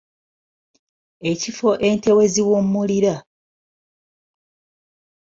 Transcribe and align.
Ekifo 1.31 1.69
ente 1.89 2.11
we 2.17 2.25
ziwummulira. 2.33 3.15